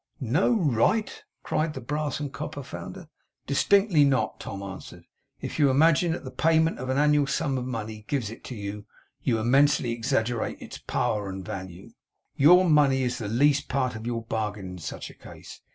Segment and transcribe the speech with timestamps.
[0.19, 3.07] 'No right!' cried the brass and copper founder.
[3.45, 5.05] 'Distinctly not,' Tom answered.
[5.41, 8.55] 'If you imagine that the payment of an annual sum of money gives it to
[8.55, 8.87] you,
[9.21, 11.91] you immensely exaggerate its power and value.
[12.35, 15.61] Your money is the least part of your bargain in such a case.